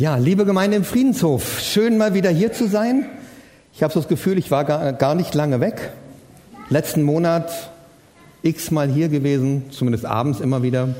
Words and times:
Ja, 0.00 0.16
liebe 0.16 0.46
Gemeinde 0.46 0.78
im 0.78 0.84
Friedenshof, 0.84 1.60
schön 1.60 1.98
mal 1.98 2.14
wieder 2.14 2.30
hier 2.30 2.54
zu 2.54 2.66
sein. 2.66 3.04
Ich 3.74 3.82
habe 3.82 3.92
so 3.92 4.00
das 4.00 4.08
Gefühl, 4.08 4.38
ich 4.38 4.50
war 4.50 4.64
gar, 4.64 4.94
gar 4.94 5.14
nicht 5.14 5.34
lange 5.34 5.60
weg. 5.60 5.90
Letzten 6.70 7.02
Monat 7.02 7.52
x 8.40 8.70
mal 8.70 8.88
hier 8.88 9.10
gewesen, 9.10 9.64
zumindest 9.70 10.06
abends 10.06 10.40
immer 10.40 10.62
wieder 10.62 10.94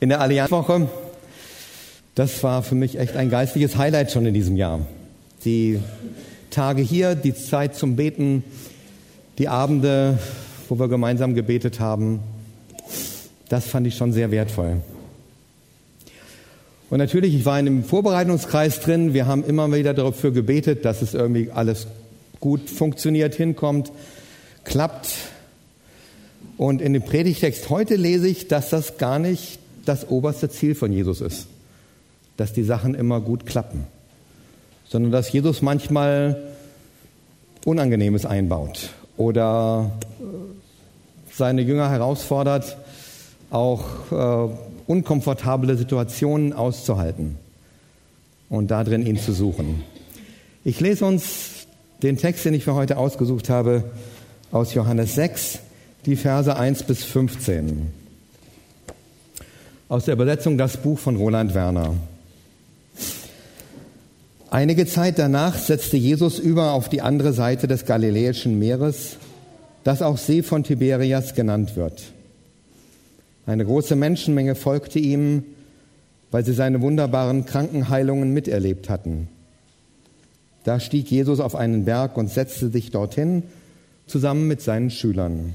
in 0.00 0.08
der 0.08 0.20
Allianzwoche. 0.20 0.88
Das 2.16 2.42
war 2.42 2.64
für 2.64 2.74
mich 2.74 2.98
echt 2.98 3.14
ein 3.14 3.30
geistliches 3.30 3.76
Highlight 3.76 4.10
schon 4.10 4.26
in 4.26 4.34
diesem 4.34 4.56
Jahr. 4.56 4.80
Die 5.44 5.78
Tage 6.50 6.82
hier, 6.82 7.14
die 7.14 7.32
Zeit 7.32 7.76
zum 7.76 7.94
Beten, 7.94 8.42
die 9.38 9.46
Abende, 9.46 10.18
wo 10.68 10.80
wir 10.80 10.88
gemeinsam 10.88 11.36
gebetet 11.36 11.78
haben, 11.78 12.18
das 13.48 13.66
fand 13.66 13.86
ich 13.86 13.96
schon 13.96 14.12
sehr 14.12 14.32
wertvoll. 14.32 14.80
Und 16.88 16.98
natürlich, 16.98 17.34
ich 17.34 17.44
war 17.44 17.58
in 17.58 17.66
einem 17.66 17.84
Vorbereitungskreis 17.84 18.80
drin. 18.80 19.12
Wir 19.12 19.26
haben 19.26 19.44
immer 19.44 19.72
wieder 19.72 19.92
dafür 19.92 20.30
gebetet, 20.30 20.84
dass 20.84 21.02
es 21.02 21.14
irgendwie 21.14 21.50
alles 21.50 21.88
gut 22.38 22.70
funktioniert, 22.70 23.34
hinkommt, 23.34 23.90
klappt. 24.64 25.08
Und 26.56 26.80
in 26.80 26.92
dem 26.92 27.02
Predigtext 27.02 27.70
heute 27.70 27.96
lese 27.96 28.28
ich, 28.28 28.46
dass 28.48 28.70
das 28.70 28.98
gar 28.98 29.18
nicht 29.18 29.58
das 29.84 30.08
oberste 30.08 30.48
Ziel 30.48 30.74
von 30.74 30.92
Jesus 30.92 31.20
ist, 31.20 31.48
dass 32.36 32.52
die 32.52 32.62
Sachen 32.62 32.94
immer 32.94 33.20
gut 33.20 33.46
klappen, 33.46 33.84
sondern 34.88 35.12
dass 35.12 35.32
Jesus 35.32 35.62
manchmal 35.62 36.42
Unangenehmes 37.64 38.24
einbaut 38.24 38.90
oder 39.16 39.90
seine 41.32 41.62
Jünger 41.62 41.90
herausfordert, 41.90 42.76
auch 43.50 43.84
äh, 44.12 44.48
unkomfortable 44.86 45.76
Situationen 45.76 46.52
auszuhalten 46.52 47.36
und 48.48 48.70
darin 48.70 49.04
ihn 49.04 49.18
zu 49.18 49.32
suchen. 49.32 49.82
Ich 50.64 50.80
lese 50.80 51.04
uns 51.04 51.66
den 52.02 52.16
Text, 52.16 52.44
den 52.44 52.54
ich 52.54 52.64
für 52.64 52.74
heute 52.74 52.98
ausgesucht 52.98 53.48
habe, 53.48 53.84
aus 54.52 54.74
Johannes 54.74 55.14
6, 55.14 55.60
die 56.06 56.16
Verse 56.16 56.54
1 56.54 56.84
bis 56.84 57.04
15. 57.04 57.90
Aus 59.88 60.04
der 60.04 60.14
Übersetzung 60.14 60.58
Das 60.58 60.76
Buch 60.76 60.98
von 60.98 61.16
Roland 61.16 61.54
Werner. 61.54 61.94
Einige 64.50 64.86
Zeit 64.86 65.18
danach 65.18 65.56
setzte 65.56 65.96
Jesus 65.96 66.38
über 66.38 66.72
auf 66.72 66.88
die 66.88 67.02
andere 67.02 67.32
Seite 67.32 67.66
des 67.66 67.84
Galiläischen 67.84 68.58
Meeres, 68.58 69.16
das 69.84 70.02
auch 70.02 70.18
See 70.18 70.42
von 70.42 70.64
Tiberias 70.64 71.34
genannt 71.34 71.76
wird. 71.76 72.02
Eine 73.46 73.64
große 73.64 73.94
Menschenmenge 73.94 74.56
folgte 74.56 74.98
ihm, 74.98 75.44
weil 76.32 76.44
sie 76.44 76.52
seine 76.52 76.82
wunderbaren 76.82 77.46
Krankenheilungen 77.46 78.32
miterlebt 78.32 78.90
hatten. 78.90 79.28
Da 80.64 80.80
stieg 80.80 81.08
Jesus 81.10 81.38
auf 81.38 81.54
einen 81.54 81.84
Berg 81.84 82.16
und 82.16 82.28
setzte 82.28 82.70
sich 82.70 82.90
dorthin, 82.90 83.44
zusammen 84.08 84.48
mit 84.48 84.60
seinen 84.60 84.90
Schülern. 84.90 85.54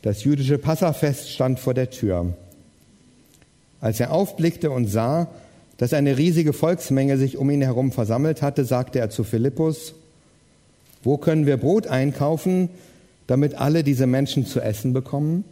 Das 0.00 0.24
jüdische 0.24 0.56
Passafest 0.56 1.30
stand 1.30 1.60
vor 1.60 1.74
der 1.74 1.90
Tür. 1.90 2.32
Als 3.80 4.00
er 4.00 4.10
aufblickte 4.10 4.70
und 4.70 4.86
sah, 4.86 5.28
dass 5.76 5.92
eine 5.92 6.16
riesige 6.16 6.54
Volksmenge 6.54 7.18
sich 7.18 7.36
um 7.36 7.50
ihn 7.50 7.62
herum 7.62 7.92
versammelt 7.92 8.40
hatte, 8.40 8.64
sagte 8.64 8.98
er 8.98 9.10
zu 9.10 9.22
Philippus, 9.22 9.94
wo 11.04 11.18
können 11.18 11.46
wir 11.46 11.58
Brot 11.58 11.86
einkaufen, 11.86 12.70
damit 13.26 13.54
alle 13.54 13.84
diese 13.84 14.06
Menschen 14.06 14.46
zu 14.46 14.60
essen 14.60 14.92
bekommen? 14.94 15.44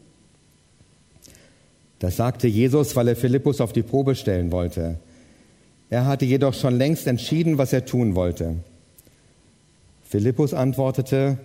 Das 1.98 2.16
sagte 2.16 2.46
Jesus, 2.46 2.94
weil 2.96 3.08
er 3.08 3.16
Philippus 3.16 3.60
auf 3.60 3.72
die 3.72 3.82
Probe 3.82 4.14
stellen 4.14 4.52
wollte. 4.52 4.98
Er 5.88 6.06
hatte 6.06 6.24
jedoch 6.24 6.54
schon 6.54 6.76
längst 6.76 7.06
entschieden, 7.06 7.58
was 7.58 7.72
er 7.72 7.86
tun 7.86 8.14
wollte. 8.14 8.56
Philippus 10.04 10.52
antwortete, 10.52 11.38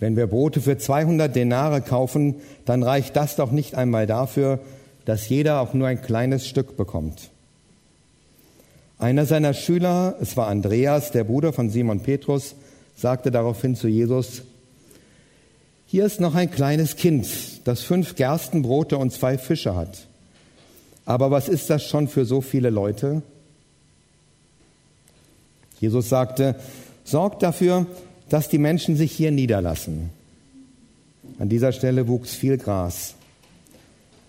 wenn 0.00 0.16
wir 0.16 0.26
Brote 0.26 0.60
für 0.60 0.78
200 0.78 1.34
Denare 1.34 1.80
kaufen, 1.80 2.36
dann 2.64 2.82
reicht 2.82 3.16
das 3.16 3.36
doch 3.36 3.50
nicht 3.50 3.74
einmal 3.74 4.06
dafür, 4.06 4.60
dass 5.04 5.28
jeder 5.28 5.60
auch 5.60 5.74
nur 5.74 5.88
ein 5.88 6.02
kleines 6.02 6.46
Stück 6.46 6.76
bekommt. 6.76 7.30
Einer 8.98 9.26
seiner 9.26 9.54
Schüler, 9.54 10.16
es 10.20 10.36
war 10.36 10.48
Andreas, 10.48 11.12
der 11.12 11.24
Bruder 11.24 11.52
von 11.52 11.70
Simon 11.70 12.00
Petrus, 12.00 12.54
sagte 12.96 13.30
daraufhin 13.30 13.76
zu 13.76 13.88
Jesus, 13.88 14.42
hier 15.90 16.04
ist 16.04 16.20
noch 16.20 16.34
ein 16.34 16.50
kleines 16.50 16.96
Kind, 16.96 17.26
das 17.66 17.82
fünf 17.82 18.14
Gerstenbrote 18.14 18.98
und 18.98 19.10
zwei 19.10 19.38
Fische 19.38 19.74
hat. 19.74 20.06
Aber 21.06 21.30
was 21.30 21.48
ist 21.48 21.70
das 21.70 21.82
schon 21.82 22.08
für 22.08 22.26
so 22.26 22.42
viele 22.42 22.68
Leute? 22.68 23.22
Jesus 25.80 26.10
sagte, 26.10 26.56
sorgt 27.04 27.42
dafür, 27.42 27.86
dass 28.28 28.50
die 28.50 28.58
Menschen 28.58 28.96
sich 28.96 29.12
hier 29.12 29.30
niederlassen. 29.30 30.10
An 31.38 31.48
dieser 31.48 31.72
Stelle 31.72 32.06
wuchs 32.06 32.34
viel 32.34 32.58
Gras. 32.58 33.14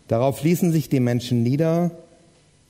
Darauf 0.08 0.42
ließen 0.42 0.72
sich 0.72 0.88
die 0.88 1.02
Menschen 1.02 1.44
nieder. 1.44 1.92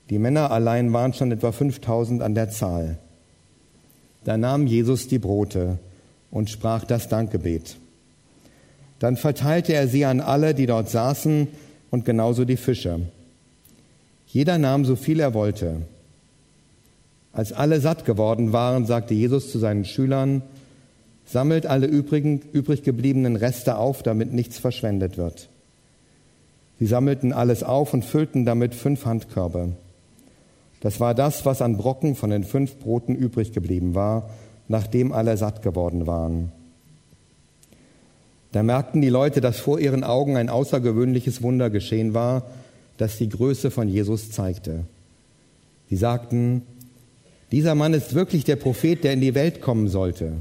Die 0.10 0.18
Männer 0.18 0.50
allein 0.50 0.92
waren 0.94 1.14
schon 1.14 1.32
etwa 1.32 1.52
5000 1.52 2.24
an 2.24 2.34
der 2.34 2.50
Zahl. 2.50 2.98
Da 4.24 4.36
nahm 4.36 4.66
Jesus 4.66 5.08
die 5.08 5.20
Brote 5.20 5.78
und 6.32 6.50
sprach 6.50 6.86
das 6.86 7.08
Dankgebet. 7.08 7.78
Dann 9.00 9.16
verteilte 9.16 9.74
er 9.74 9.88
sie 9.88 10.06
an 10.06 10.20
alle, 10.20 10.54
die 10.54 10.66
dort 10.66 10.90
saßen, 10.90 11.48
und 11.92 12.06
genauso 12.06 12.46
die 12.46 12.58
Fische. 12.58 13.00
Jeder 14.28 14.58
nahm 14.60 14.86
so 14.86 14.96
viel 14.96 15.20
er 15.20 15.34
wollte. 15.34 15.78
Als 17.34 17.52
alle 17.52 17.80
satt 17.80 18.06
geworden 18.06 18.54
waren, 18.54 18.86
sagte 18.86 19.14
Jesus 19.14 19.52
zu 19.52 19.58
seinen 19.58 19.86
Schülern, 19.86 20.44
sammelt 21.26 21.66
alle 21.66 21.88
übrigen, 21.88 22.42
übrig 22.54 22.84
gebliebenen 22.84 23.36
Reste 23.36 23.78
auf, 23.78 24.04
damit 24.04 24.34
nichts 24.34 24.60
verschwendet 24.60 25.18
wird. 25.18 25.50
Sie 26.80 26.86
sammelten 26.86 27.34
alles 27.34 27.64
auf 27.64 27.94
und 27.94 28.06
füllten 28.06 28.46
damit 28.46 28.74
fünf 28.74 29.06
Handkörbe. 29.06 29.74
Das 30.82 31.00
war 31.00 31.14
das, 31.14 31.46
was 31.46 31.62
an 31.62 31.78
Brocken 31.78 32.16
von 32.16 32.30
den 32.30 32.44
fünf 32.44 32.78
Broten 32.78 33.16
übrig 33.16 33.52
geblieben 33.52 33.96
war, 33.96 34.30
nachdem 34.68 35.12
alle 35.12 35.36
satt 35.38 35.62
geworden 35.62 36.08
waren. 36.08 36.52
Da 38.52 38.64
merkten 38.64 39.02
die 39.02 39.10
Leute, 39.10 39.42
dass 39.42 39.60
vor 39.60 39.80
ihren 39.80 40.04
Augen 40.04 40.38
ein 40.38 40.50
außergewöhnliches 40.50 41.42
Wunder 41.42 41.70
geschehen 41.70 42.14
war, 42.14 42.50
das 42.98 43.18
die 43.18 43.30
Größe 43.30 43.72
von 43.72 43.88
Jesus 43.88 44.32
zeigte. 44.32 44.86
Sie 45.90 45.96
sagten, 45.96 46.64
dieser 47.52 47.76
Mann 47.76 47.94
ist 47.94 48.14
wirklich 48.14 48.44
der 48.44 48.56
Prophet, 48.56 49.04
der 49.04 49.14
in 49.14 49.22
die 49.22 49.36
Welt 49.36 49.62
kommen 49.62 49.88
sollte. 49.88 50.34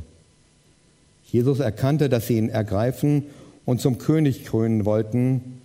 Jesus 1.30 1.60
erkannte, 1.60 2.08
dass 2.08 2.26
sie 2.26 2.38
ihn 2.38 2.48
ergreifen 2.48 3.24
und 3.64 3.80
zum 3.80 3.98
König 3.98 4.44
krönen 4.44 4.84
wollten. 4.84 5.60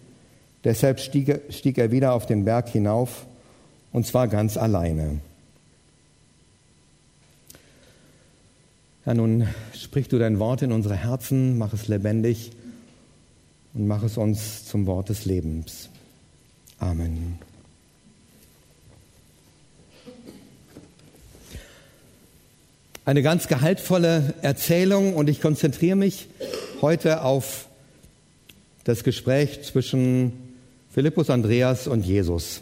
Deshalb 0.63 0.99
stieg, 0.99 1.77
er 1.77 1.91
wieder 1.91 2.13
auf 2.13 2.25
den 2.25 2.45
Berg 2.45 2.69
hinauf, 2.69 3.25
und 3.91 4.05
zwar 4.05 4.27
ganz 4.27 4.57
alleine. 4.57 5.19
Herr, 9.05 9.15
nun 9.15 9.49
sprich 9.75 10.07
du 10.07 10.17
dein 10.17 10.39
Wort 10.39 10.61
in 10.61 10.71
unsere 10.71 10.95
Herzen, 10.95 11.57
mach 11.57 11.73
es 11.73 11.89
lebendig 11.89 12.51
und 13.73 13.85
mach 13.85 14.01
es 14.01 14.17
uns 14.17 14.65
zum 14.65 14.85
Wort 14.85 15.09
des 15.09 15.25
Lebens. 15.25 15.89
Amen. 16.79 17.37
Eine 23.03 23.21
ganz 23.23 23.49
gehaltvolle 23.49 24.35
Erzählung 24.41 25.15
und 25.15 25.29
ich 25.29 25.41
konzentriere 25.41 25.97
mich 25.97 26.29
heute 26.81 27.23
auf 27.23 27.67
das 28.85 29.03
Gespräch 29.03 29.63
zwischen 29.63 30.31
Philippus 30.91 31.29
Andreas 31.29 31.87
und 31.87 32.05
Jesus. 32.05 32.61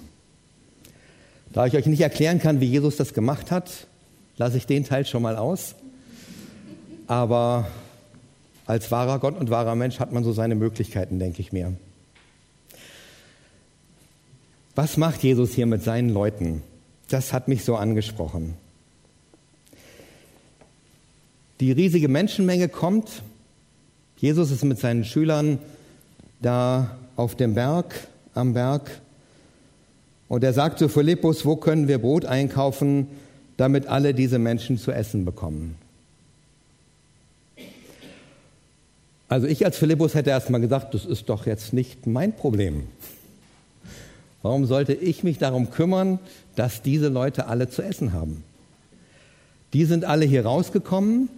Da 1.54 1.68
ich 1.68 1.76
euch 1.76 1.86
nicht 1.86 2.02
erklären 2.02 2.40
kann, 2.40 2.62
wie 2.62 2.66
Jesus 2.66 2.98
das 2.98 3.14
gemacht 3.14 3.52
hat, 3.52 3.86
lasse 4.38 4.58
ich 4.58 4.66
den 4.66 4.86
Teil 4.86 5.06
schon 5.06 5.22
mal 5.22 5.36
aus. 5.36 5.76
Aber 7.12 7.68
als 8.66 8.90
wahrer 8.90 9.20
Gott 9.20 9.38
und 9.38 9.50
wahrer 9.50 9.76
Mensch 9.76 10.00
hat 10.00 10.14
man 10.14 10.24
so 10.24 10.32
seine 10.32 10.56
Möglichkeiten, 10.56 11.20
denke 11.20 11.42
ich 11.42 11.52
mir. 11.52 11.74
Was 14.76 14.96
macht 14.96 15.22
Jesus 15.22 15.52
hier 15.52 15.66
mit 15.66 15.84
seinen 15.84 16.08
Leuten? 16.08 16.64
Das 17.10 17.34
hat 17.34 17.50
mich 17.50 17.66
so 17.66 17.76
angesprochen. 17.76 18.54
Die 21.60 21.74
riesige 21.74 22.08
Menschenmenge 22.08 22.70
kommt. 22.70 23.24
Jesus 24.16 24.50
ist 24.50 24.64
mit 24.64 24.80
seinen 24.80 25.04
Schülern 25.04 25.60
da 26.40 26.96
auf 27.18 27.36
dem 27.36 27.56
Berg, 27.56 28.08
am 28.36 28.54
Berg. 28.54 28.90
Und 30.30 30.46
er 30.46 30.54
sagt 30.54 30.80
zu 30.80 30.88
Philippus, 30.88 31.46
wo 31.46 31.58
können 31.58 31.90
wir 31.90 31.98
Brot 31.98 32.24
einkaufen, 32.24 33.08
damit 33.58 33.88
alle 33.88 34.14
diese 34.14 34.40
Menschen 34.40 34.78
zu 34.78 34.94
essen 34.94 35.26
bekommen? 35.26 35.76
Also 39.32 39.48
ich 39.48 39.64
als 39.64 39.78
Philippus 39.78 40.14
hätte 40.14 40.30
erst 40.30 40.50
mal 40.50 40.60
gesagt, 40.60 40.94
das 40.94 41.06
ist 41.06 41.30
doch 41.30 41.46
jetzt 41.46 41.72
nicht 41.72 42.06
mein 42.06 42.36
Problem. 42.36 42.84
Warum 44.42 44.66
sollte 44.66 44.92
ich 44.92 45.24
mich 45.24 45.38
darum 45.38 45.72
kümmern, 45.72 46.20
dass 46.58 46.82
diese 46.82 47.08
Leute 47.08 47.48
alle 47.48 47.70
zu 47.70 47.82
essen 47.82 48.12
haben? 48.12 48.44
Die 49.72 49.86
sind 49.86 50.04
alle 50.04 50.26
hier 50.26 50.46
rausgekommen, 50.46 51.30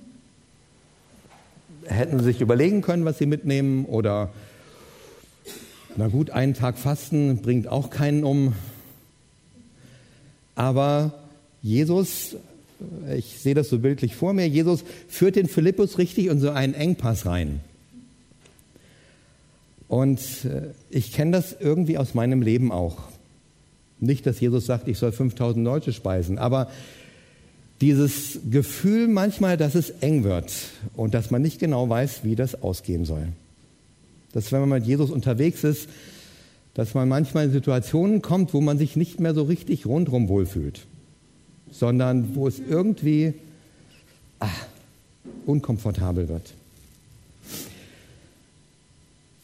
hätten 1.86 2.24
sich 2.24 2.42
überlegen 2.42 2.82
können, 2.82 3.06
was 3.06 3.20
sie 3.20 3.28
mitnehmen 3.28 3.86
oder 3.86 4.32
na 5.96 6.08
gut, 6.08 6.32
einen 6.32 6.56
Tag 6.56 6.80
Fasten 6.80 7.44
bringt 7.44 7.68
auch 7.68 7.92
keinen 7.92 8.24
um. 8.24 8.56
Aber 10.56 11.14
Jesus, 11.62 12.38
ich 13.16 13.38
sehe 13.38 13.54
das 13.54 13.70
so 13.70 13.78
bildlich 13.78 14.16
vor 14.16 14.34
mir, 14.34 14.48
Jesus 14.48 14.84
führt 15.08 15.36
den 15.36 15.48
Philippus 15.48 16.00
richtig 16.00 16.26
in 16.26 16.40
so 16.40 16.50
einen 16.50 16.74
Engpass 16.74 17.28
rein. 17.28 17.62
Und 19.88 20.20
äh, 20.46 20.72
ich 20.90 21.12
kenne 21.14 21.32
das 21.32 21.56
irgendwie 21.60 21.98
aus 21.98 22.14
meinem 22.14 22.42
Leben 22.42 22.72
auch. 22.72 22.98
Nicht, 24.00 24.26
dass 24.26 24.40
Jesus 24.40 24.66
sagt, 24.66 24.88
ich 24.88 24.98
soll 24.98 25.12
5000 25.12 25.64
Leute 25.64 25.94
speisen, 25.94 26.38
aber 26.38 26.70
dieses 27.82 28.40
Gefühl 28.50 29.08
manchmal, 29.08 29.58
dass 29.58 29.76
es 29.76 29.90
eng 30.02 30.24
wird 30.24 30.54
und 30.96 31.14
dass 31.14 31.32
man 31.32 31.42
nicht 31.42 31.60
genau 31.60 31.90
weiß, 31.90 32.24
wie 32.24 32.36
das 32.36 32.62
ausgehen 32.62 33.06
soll. 33.06 33.28
Dass 34.32 34.52
wenn 34.52 34.62
man 34.62 34.70
mit 34.70 34.86
Jesus 34.86 35.12
unterwegs 35.12 35.64
ist, 35.64 35.90
dass 36.74 36.94
man 36.94 37.08
manchmal 37.08 37.46
in 37.46 37.52
Situationen 37.52 38.22
kommt, 38.22 38.54
wo 38.54 38.62
man 38.62 38.78
sich 38.78 38.96
nicht 38.96 39.20
mehr 39.20 39.34
so 39.34 39.44
richtig 39.44 39.86
rundherum 39.86 40.28
wohlfühlt, 40.28 40.82
sondern 41.72 42.36
wo 42.36 42.48
es 42.48 42.60
irgendwie 42.60 43.34
ah, 44.40 44.50
unkomfortabel 45.46 46.30
wird. 46.30 46.54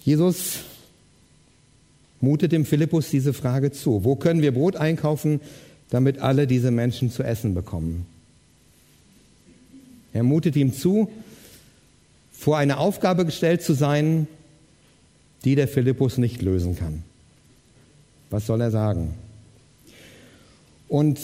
Jesus 0.09 0.61
mutet 2.19 2.51
dem 2.51 2.65
Philippus 2.65 3.11
diese 3.11 3.31
Frage 3.31 3.71
zu. 3.71 4.03
Wo 4.03 4.15
können 4.15 4.41
wir 4.41 4.51
Brot 4.51 4.75
einkaufen, 4.75 5.39
damit 5.91 6.17
alle 6.17 6.47
diese 6.47 6.71
Menschen 6.71 7.11
zu 7.11 7.21
essen 7.21 7.53
bekommen? 7.53 8.07
Er 10.11 10.23
mutet 10.23 10.55
ihm 10.55 10.73
zu, 10.73 11.11
vor 12.31 12.57
eine 12.57 12.79
Aufgabe 12.79 13.23
gestellt 13.23 13.61
zu 13.61 13.73
sein, 13.73 14.27
die 15.45 15.53
der 15.53 15.67
Philippus 15.67 16.17
nicht 16.17 16.41
lösen 16.41 16.75
kann. 16.75 17.03
Was 18.31 18.47
soll 18.47 18.61
er 18.61 18.71
sagen? 18.71 19.13
Und 20.87 21.19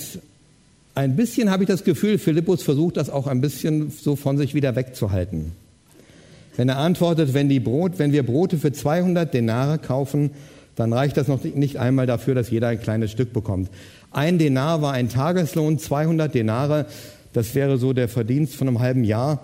ein 0.94 1.16
bisschen 1.16 1.50
habe 1.50 1.64
ich 1.64 1.68
das 1.68 1.84
Gefühl, 1.84 2.20
Philippus 2.20 2.62
versucht 2.62 2.98
das 2.98 3.10
auch 3.10 3.26
ein 3.26 3.42
bisschen 3.42 3.90
so 3.90 4.16
von 4.16 4.38
sich 4.38 4.54
wieder 4.54 4.76
wegzuhalten. 4.76 5.54
Wenn 6.58 6.70
er 6.70 6.78
antwortet, 6.78 7.34
wenn, 7.34 7.50
die 7.50 7.60
Brot, 7.60 8.00
wenn 8.00 8.12
wir 8.12 8.24
Brote 8.24 8.58
für 8.58 8.72
200 8.72 9.34
Denare 9.34 9.78
kaufen, 9.78 10.32
dann 10.76 10.94
reicht 10.94 11.18
das 11.18 11.28
noch 11.28 11.44
nicht 11.44 11.78
einmal 11.78 12.06
dafür, 12.06 12.36
dass 12.36 12.50
jeder 12.50 12.68
ein 12.68 12.82
kleines 12.82 13.12
Stück 13.12 13.34
bekommt. 13.34 13.70
Ein 14.12 14.38
Denar 14.38 14.82
war 14.82 14.94
ein 14.94 15.10
Tageslohn, 15.10 15.80
200 15.80 16.34
Denare, 16.34 16.86
das 17.34 17.54
wäre 17.56 17.78
so 17.78 17.92
der 17.92 18.08
Verdienst 18.08 18.56
von 18.56 18.68
einem 18.68 18.80
halben 18.80 19.04
Jahr. 19.04 19.42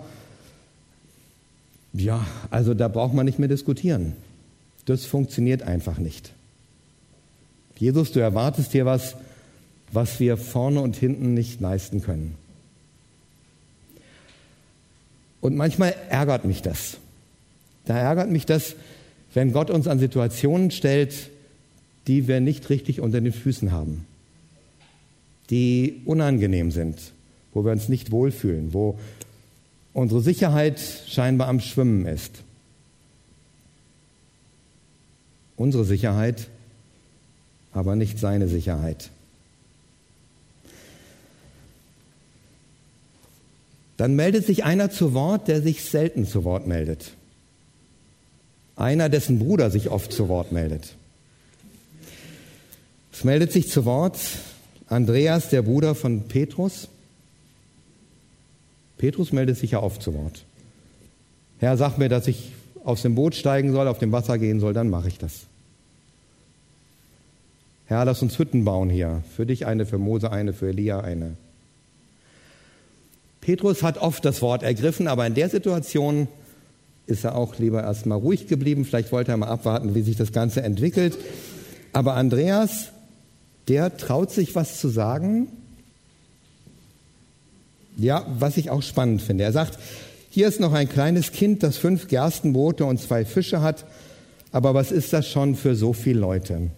Ja, 1.92 2.26
also 2.50 2.72
da 2.72 2.88
braucht 2.88 3.12
man 3.12 3.26
nicht 3.26 3.38
mehr 3.38 3.48
diskutieren. 3.48 4.14
Das 4.86 5.04
funktioniert 5.04 5.62
einfach 5.62 5.98
nicht. 5.98 6.32
Jesus, 7.76 8.12
du 8.12 8.20
erwartest 8.20 8.72
hier 8.72 8.86
was, 8.86 9.16
was 9.92 10.20
wir 10.20 10.36
vorne 10.36 10.80
und 10.80 10.96
hinten 10.96 11.34
nicht 11.34 11.60
leisten 11.60 12.00
können. 12.00 12.34
Und 15.42 15.56
manchmal 15.56 15.94
ärgert 16.08 16.44
mich 16.44 16.62
das. 16.62 16.96
Da 17.84 17.96
ärgert 17.98 18.30
mich 18.30 18.46
das, 18.46 18.76
wenn 19.34 19.52
Gott 19.52 19.70
uns 19.70 19.88
an 19.88 19.98
Situationen 19.98 20.70
stellt, 20.70 21.30
die 22.06 22.28
wir 22.28 22.40
nicht 22.40 22.68
richtig 22.70 23.00
unter 23.00 23.20
den 23.20 23.32
Füßen 23.32 23.72
haben, 23.72 24.06
die 25.50 26.02
unangenehm 26.04 26.70
sind, 26.70 26.98
wo 27.54 27.64
wir 27.64 27.72
uns 27.72 27.88
nicht 27.88 28.10
wohlfühlen, 28.10 28.72
wo 28.72 28.98
unsere 29.92 30.20
Sicherheit 30.20 30.80
scheinbar 31.06 31.48
am 31.48 31.60
Schwimmen 31.60 32.06
ist. 32.06 32.42
Unsere 35.56 35.84
Sicherheit, 35.84 36.48
aber 37.72 37.94
nicht 37.94 38.18
seine 38.18 38.48
Sicherheit. 38.48 39.10
Dann 43.96 44.16
meldet 44.16 44.46
sich 44.46 44.64
einer 44.64 44.90
zu 44.90 45.14
Wort, 45.14 45.46
der 45.46 45.62
sich 45.62 45.84
selten 45.84 46.26
zu 46.26 46.42
Wort 46.42 46.66
meldet. 46.66 47.12
Einer, 48.82 49.08
dessen 49.08 49.38
Bruder 49.38 49.70
sich 49.70 49.90
oft 49.90 50.12
zu 50.12 50.28
Wort 50.28 50.50
meldet. 50.50 50.96
Es 53.12 53.22
meldet 53.22 53.52
sich 53.52 53.68
zu 53.68 53.84
Wort 53.84 54.18
Andreas, 54.88 55.50
der 55.50 55.62
Bruder 55.62 55.94
von 55.94 56.22
Petrus. 56.22 56.88
Petrus 58.98 59.30
meldet 59.30 59.56
sich 59.56 59.70
ja 59.70 59.80
oft 59.80 60.02
zu 60.02 60.14
Wort. 60.14 60.44
Herr, 61.60 61.76
sag 61.76 61.96
mir, 61.96 62.08
dass 62.08 62.26
ich 62.26 62.50
aus 62.82 63.02
dem 63.02 63.14
Boot 63.14 63.36
steigen 63.36 63.70
soll, 63.70 63.86
auf 63.86 64.00
dem 64.00 64.10
Wasser 64.10 64.36
gehen 64.36 64.58
soll, 64.58 64.72
dann 64.72 64.90
mache 64.90 65.06
ich 65.06 65.18
das. 65.18 65.42
Herr, 67.86 68.04
lass 68.04 68.20
uns 68.20 68.36
Hütten 68.36 68.64
bauen 68.64 68.90
hier. 68.90 69.22
Für 69.36 69.46
dich 69.46 69.64
eine, 69.64 69.86
für 69.86 69.98
Mose 69.98 70.32
eine, 70.32 70.52
für 70.52 70.70
Elia 70.70 71.02
eine. 71.02 71.36
Petrus 73.40 73.84
hat 73.84 73.98
oft 73.98 74.24
das 74.24 74.42
Wort 74.42 74.64
ergriffen, 74.64 75.06
aber 75.06 75.24
in 75.24 75.34
der 75.34 75.50
Situation 75.50 76.26
ist 77.06 77.24
er 77.24 77.34
auch 77.34 77.58
lieber 77.58 77.82
erstmal 77.82 78.18
ruhig 78.18 78.46
geblieben. 78.46 78.84
Vielleicht 78.84 79.12
wollte 79.12 79.32
er 79.32 79.36
mal 79.36 79.48
abwarten, 79.48 79.94
wie 79.94 80.02
sich 80.02 80.16
das 80.16 80.32
Ganze 80.32 80.62
entwickelt. 80.62 81.18
Aber 81.92 82.14
Andreas, 82.14 82.88
der 83.68 83.96
traut 83.96 84.30
sich 84.30 84.54
was 84.54 84.80
zu 84.80 84.88
sagen. 84.88 85.48
Ja, 87.96 88.26
was 88.38 88.56
ich 88.56 88.70
auch 88.70 88.82
spannend 88.82 89.20
finde. 89.22 89.44
Er 89.44 89.52
sagt, 89.52 89.78
hier 90.30 90.48
ist 90.48 90.60
noch 90.60 90.72
ein 90.72 90.88
kleines 90.88 91.32
Kind, 91.32 91.62
das 91.62 91.76
fünf 91.76 92.08
Gerstenbrote 92.08 92.84
und 92.84 93.00
zwei 93.00 93.24
Fische 93.24 93.60
hat. 93.60 93.84
Aber 94.50 94.74
was 94.74 94.92
ist 94.92 95.12
das 95.12 95.28
schon 95.28 95.56
für 95.56 95.74
so 95.74 95.92
viele 95.92 96.20
Leute? 96.20 96.70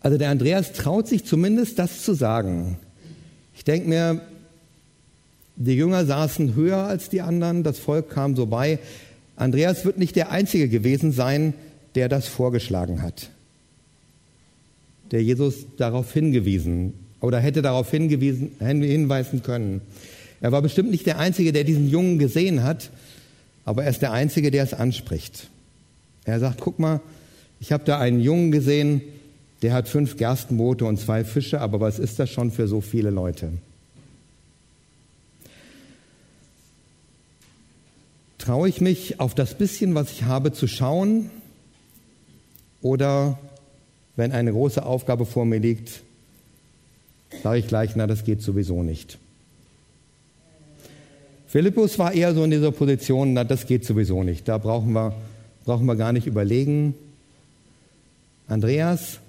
Also 0.00 0.18
der 0.18 0.30
Andreas 0.30 0.72
traut 0.72 1.06
sich 1.06 1.24
zumindest 1.24 1.78
das 1.78 2.02
zu 2.02 2.14
sagen. 2.14 2.78
Ich 3.54 3.62
denke 3.62 3.88
mir, 3.88 4.20
die 5.56 5.74
Jünger 5.74 6.06
saßen 6.06 6.54
höher 6.54 6.78
als 6.78 7.08
die 7.08 7.20
anderen, 7.20 7.62
das 7.62 7.78
Volk 7.78 8.10
kam 8.10 8.36
so 8.36 8.46
bei. 8.46 8.78
Andreas 9.36 9.84
wird 9.84 9.98
nicht 9.98 10.16
der 10.16 10.30
Einzige 10.30 10.68
gewesen 10.68 11.12
sein, 11.12 11.54
der 11.94 12.08
das 12.08 12.26
vorgeschlagen 12.26 13.02
hat, 13.02 13.30
der 15.10 15.22
Jesus 15.22 15.66
darauf 15.76 16.12
hingewiesen 16.12 16.94
oder 17.20 17.38
hätte 17.38 17.62
darauf 17.62 17.90
hingewiesen, 17.90 18.52
hinweisen 18.58 19.42
können. 19.42 19.82
Er 20.40 20.52
war 20.52 20.62
bestimmt 20.62 20.90
nicht 20.90 21.06
der 21.06 21.18
Einzige, 21.18 21.52
der 21.52 21.64
diesen 21.64 21.88
Jungen 21.88 22.18
gesehen 22.18 22.62
hat, 22.62 22.90
aber 23.64 23.84
er 23.84 23.90
ist 23.90 24.02
der 24.02 24.12
Einzige, 24.12 24.50
der 24.50 24.64
es 24.64 24.74
anspricht. 24.74 25.48
Er 26.24 26.40
sagt, 26.40 26.60
guck 26.60 26.78
mal, 26.78 27.00
ich 27.60 27.72
habe 27.72 27.84
da 27.84 27.98
einen 27.98 28.20
Jungen 28.20 28.50
gesehen, 28.50 29.02
der 29.62 29.72
hat 29.72 29.88
fünf 29.88 30.16
Gerstenboote 30.16 30.84
und 30.84 30.98
zwei 30.98 31.24
Fische, 31.24 31.60
aber 31.60 31.78
was 31.78 32.00
ist 32.00 32.18
das 32.18 32.30
schon 32.30 32.50
für 32.50 32.66
so 32.66 32.80
viele 32.80 33.10
Leute? 33.10 33.52
Traue 38.42 38.68
ich 38.68 38.80
mich, 38.80 39.20
auf 39.20 39.36
das 39.36 39.54
bisschen, 39.54 39.94
was 39.94 40.10
ich 40.10 40.24
habe, 40.24 40.52
zu 40.52 40.66
schauen? 40.66 41.30
Oder 42.80 43.38
wenn 44.16 44.32
eine 44.32 44.50
große 44.50 44.84
Aufgabe 44.84 45.26
vor 45.26 45.44
mir 45.44 45.60
liegt, 45.60 46.00
sage 47.44 47.60
ich 47.60 47.68
gleich, 47.68 47.94
na, 47.94 48.08
das 48.08 48.24
geht 48.24 48.42
sowieso 48.42 48.82
nicht. 48.82 49.18
Philippus 51.46 52.00
war 52.00 52.14
eher 52.14 52.34
so 52.34 52.42
in 52.42 52.50
dieser 52.50 52.72
Position, 52.72 53.32
na, 53.32 53.44
das 53.44 53.68
geht 53.68 53.84
sowieso 53.84 54.24
nicht. 54.24 54.48
Da 54.48 54.58
brauchen 54.58 54.92
wir, 54.92 55.14
brauchen 55.64 55.86
wir 55.86 55.94
gar 55.94 56.12
nicht 56.12 56.26
überlegen. 56.26 56.96
Andreas, 58.48 59.20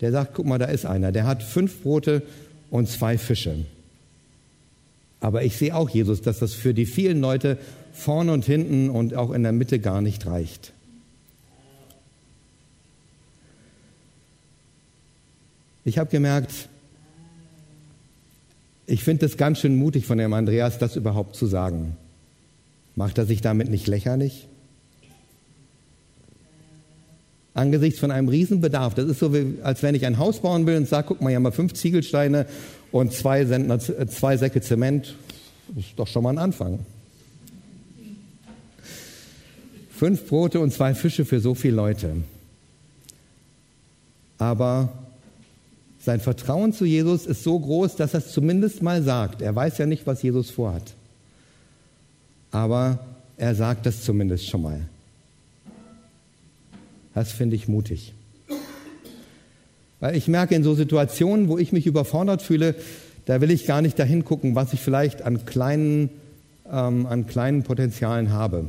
der 0.00 0.12
sagt, 0.12 0.32
guck 0.32 0.46
mal, 0.46 0.58
da 0.58 0.64
ist 0.64 0.86
einer, 0.86 1.12
der 1.12 1.26
hat 1.26 1.42
fünf 1.42 1.82
Brote 1.82 2.22
und 2.70 2.88
zwei 2.88 3.18
Fische. 3.18 3.66
Aber 5.20 5.42
ich 5.42 5.56
sehe 5.56 5.74
auch, 5.74 5.88
Jesus, 5.88 6.20
dass 6.20 6.38
das 6.38 6.54
für 6.54 6.74
die 6.74 6.86
vielen 6.86 7.20
Leute 7.20 7.58
vorne 7.92 8.32
und 8.32 8.44
hinten 8.44 8.90
und 8.90 9.14
auch 9.14 9.32
in 9.32 9.42
der 9.42 9.52
Mitte 9.52 9.78
gar 9.78 10.02
nicht 10.02 10.26
reicht. 10.26 10.72
Ich 15.84 15.98
habe 15.98 16.10
gemerkt, 16.10 16.68
ich 18.86 19.02
finde 19.02 19.26
es 19.26 19.36
ganz 19.36 19.60
schön 19.60 19.76
mutig 19.76 20.04
von 20.04 20.18
dem 20.18 20.32
Andreas, 20.32 20.78
das 20.78 20.96
überhaupt 20.96 21.36
zu 21.36 21.46
sagen. 21.46 21.96
Macht 22.94 23.18
er 23.18 23.26
sich 23.26 23.40
damit 23.40 23.68
nicht 23.68 23.86
lächerlich? 23.86 24.46
Angesichts 27.54 27.98
von 27.98 28.10
einem 28.10 28.28
Riesenbedarf. 28.28 28.94
Das 28.94 29.06
ist 29.06 29.18
so, 29.18 29.32
wie, 29.32 29.58
als 29.62 29.82
wenn 29.82 29.94
ich 29.94 30.06
ein 30.06 30.18
Haus 30.18 30.40
bauen 30.40 30.66
will 30.66 30.76
und 30.76 30.88
sage, 30.88 31.08
guck 31.08 31.20
mal, 31.20 31.30
hier 31.30 31.36
haben 31.36 31.44
wir 31.44 31.52
fünf 31.52 31.72
Ziegelsteine 31.72 32.46
und 32.92 33.12
zwei, 33.12 33.44
zwei 34.06 34.36
Säcke 34.36 34.60
Zement, 34.60 35.14
ist 35.76 35.88
doch 35.96 36.06
schon 36.06 36.22
mal 36.22 36.30
ein 36.30 36.38
Anfang. 36.38 36.78
Fünf 39.90 40.26
Brote 40.28 40.60
und 40.60 40.72
zwei 40.72 40.94
Fische 40.94 41.24
für 41.24 41.40
so 41.40 41.54
viele 41.54 41.76
Leute. 41.76 42.16
Aber 44.38 44.92
sein 46.00 46.20
Vertrauen 46.20 46.72
zu 46.72 46.84
Jesus 46.84 47.26
ist 47.26 47.42
so 47.42 47.58
groß, 47.58 47.96
dass 47.96 48.14
er 48.14 48.18
es 48.18 48.30
zumindest 48.30 48.82
mal 48.82 49.02
sagt. 49.02 49.42
Er 49.42 49.54
weiß 49.54 49.78
ja 49.78 49.86
nicht, 49.86 50.06
was 50.06 50.22
Jesus 50.22 50.50
vorhat. 50.50 50.94
Aber 52.52 53.00
er 53.36 53.54
sagt 53.54 53.86
das 53.86 54.02
zumindest 54.02 54.46
schon 54.48 54.62
mal. 54.62 54.80
Das 57.14 57.32
finde 57.32 57.56
ich 57.56 57.66
mutig. 57.66 58.12
Ich 60.14 60.28
merke 60.28 60.54
in 60.54 60.62
so 60.62 60.74
Situationen, 60.74 61.48
wo 61.48 61.58
ich 61.58 61.72
mich 61.72 61.86
überfordert 61.86 62.42
fühle, 62.42 62.74
da 63.24 63.40
will 63.40 63.50
ich 63.50 63.66
gar 63.66 63.82
nicht 63.82 63.98
dahin 63.98 64.24
gucken, 64.24 64.54
was 64.54 64.72
ich 64.72 64.80
vielleicht 64.80 65.22
an 65.22 65.46
kleinen, 65.46 66.10
ähm, 66.70 67.06
an 67.06 67.26
kleinen 67.26 67.62
Potenzialen 67.62 68.32
habe, 68.32 68.66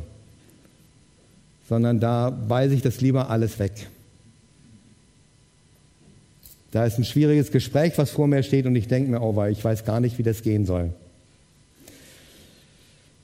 sondern 1.69 1.99
da 1.99 2.37
weise 2.47 2.73
ich 2.73 2.81
das 2.81 3.01
lieber 3.01 3.29
alles 3.29 3.59
weg. 3.59 3.87
Da 6.71 6.85
ist 6.85 6.97
ein 6.97 7.05
schwieriges 7.05 7.51
Gespräch, 7.51 7.93
was 7.97 8.09
vor 8.09 8.27
mir 8.27 8.43
steht, 8.43 8.65
und 8.65 8.75
ich 8.75 8.87
denke 8.87 9.11
mir, 9.11 9.21
oh, 9.21 9.35
weil 9.35 9.51
ich 9.51 9.63
weiß 9.63 9.85
gar 9.85 9.99
nicht, 9.99 10.17
wie 10.17 10.23
das 10.23 10.43
gehen 10.43 10.65
soll. 10.65 10.91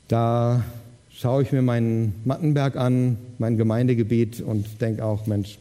Da 0.07 0.63
schaue 1.09 1.43
ich 1.43 1.51
mir 1.51 1.61
meinen 1.61 2.13
Mattenberg 2.25 2.75
an, 2.75 3.17
mein 3.39 3.57
Gemeindegebiet 3.57 4.41
und 4.41 4.81
denke 4.81 5.03
auch, 5.03 5.25
Mensch, 5.25 5.57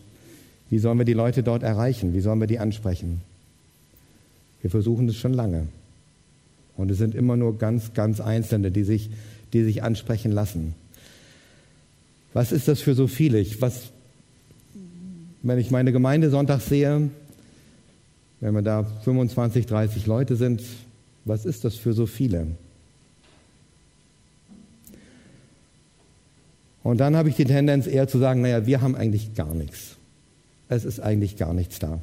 wie 0.72 0.78
sollen 0.78 0.96
wir 0.96 1.04
die 1.04 1.12
Leute 1.12 1.42
dort 1.42 1.62
erreichen? 1.62 2.14
Wie 2.14 2.22
sollen 2.22 2.40
wir 2.40 2.46
die 2.46 2.58
ansprechen? 2.58 3.20
Wir 4.62 4.70
versuchen 4.70 5.06
es 5.06 5.18
schon 5.18 5.34
lange. 5.34 5.68
Und 6.78 6.90
es 6.90 6.96
sind 6.96 7.14
immer 7.14 7.36
nur 7.36 7.58
ganz, 7.58 7.92
ganz 7.92 8.20
Einzelne, 8.20 8.70
die 8.70 8.82
sich, 8.82 9.10
die 9.52 9.64
sich 9.64 9.82
ansprechen 9.82 10.32
lassen. 10.32 10.74
Was 12.32 12.52
ist 12.52 12.68
das 12.68 12.80
für 12.80 12.94
so 12.94 13.06
viele? 13.06 13.38
Ich, 13.38 13.60
was, 13.60 13.90
wenn 15.42 15.58
ich 15.58 15.70
meine 15.70 15.92
Gemeinde 15.92 16.30
Sonntag 16.30 16.62
sehe, 16.62 17.10
wenn 18.40 18.54
wir 18.54 18.62
da 18.62 18.84
25, 19.04 19.66
30 19.66 20.06
Leute 20.06 20.36
sind, 20.36 20.62
was 21.26 21.44
ist 21.44 21.66
das 21.66 21.74
für 21.74 21.92
so 21.92 22.06
viele? 22.06 22.46
Und 26.82 26.96
dann 26.96 27.14
habe 27.14 27.28
ich 27.28 27.36
die 27.36 27.44
Tendenz 27.44 27.86
eher 27.86 28.08
zu 28.08 28.16
sagen, 28.16 28.40
naja, 28.40 28.64
wir 28.64 28.80
haben 28.80 28.96
eigentlich 28.96 29.34
gar 29.34 29.52
nichts. 29.52 29.98
Es 30.72 30.86
ist 30.86 31.00
eigentlich 31.00 31.36
gar 31.36 31.52
nichts 31.52 31.78
da. 31.80 32.00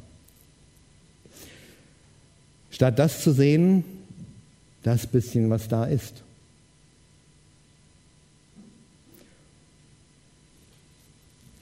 Statt 2.70 3.00
das 3.00 3.20
zu 3.20 3.32
sehen, 3.32 3.82
das 4.84 5.08
bisschen, 5.08 5.50
was 5.50 5.66
da 5.66 5.86
ist. 5.86 6.22